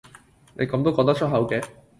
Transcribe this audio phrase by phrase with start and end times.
[0.55, 1.63] 你咁都講得出口嘅？